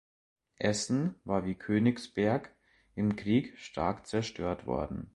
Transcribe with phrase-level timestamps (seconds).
[0.57, 2.55] Essen war wie Königsberg
[2.95, 5.09] im Krieg stark zerstört worden.